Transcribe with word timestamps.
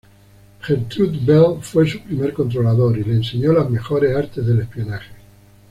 Gertrude 0.67 1.19
Bell 1.27 1.61
fue 1.61 1.87
su 1.87 2.01
primer 2.01 2.33
controlador 2.33 2.97
y 2.97 3.03
le 3.03 3.13
enseñó 3.17 3.53
las 3.53 3.69
mejores 3.69 4.15
artes 4.15 4.43
del 4.47 4.61
espionaje. 4.61 5.11